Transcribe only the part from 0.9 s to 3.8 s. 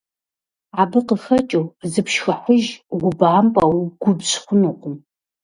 къыхэкӀыу, зыпшхыхьыж, убампӀэ,